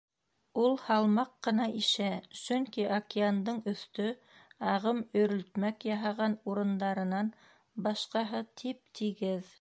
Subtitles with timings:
[0.59, 2.07] Ул һалмаҡ ҡына ишә,
[2.43, 4.07] сөнки океандың өҫтө,
[4.73, 7.31] ағым өйрөлтмәк яһаған урындарынан
[7.89, 9.49] башҡаһы, тип-тигеҙ.